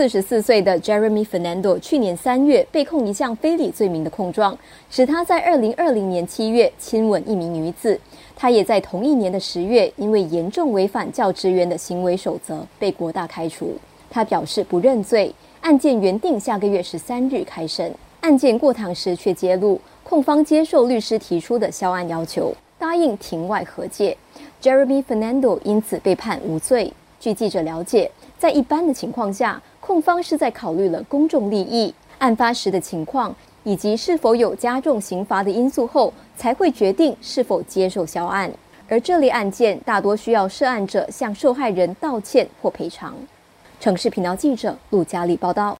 [0.00, 4.56] 四十四岁的 Jeremy Fernando 去年三月被控一项非礼罪名的控状，
[4.88, 8.00] 使他在二零二零年七月亲吻一名女子。
[8.34, 13.76] 他也在同一年的十月，因为严重违反教职员的行为守则，被国大开除。
[14.08, 15.30] 他表示不认罪。
[15.60, 24.16] 案件原定下个月十三日开审，案件过堂时却揭露，控方接受律师提出的销案要求，答应庭外和解。
[24.62, 26.90] Jeremy Fernando 因此被判无罪。
[27.20, 28.10] 据记者了解，
[28.40, 38.50] 在一般的情况下，控方是在考虑了公众利益、案发时的情况以及是否有加重刑罚的因素后，才会决定是否接受销案。
[38.88, 43.14] 而这类案件大多需要涉案者向受害人道歉或赔偿。
[43.78, 45.78] 城市频道记者陆佳丽报道。